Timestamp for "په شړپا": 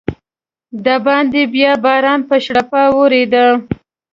2.29-2.83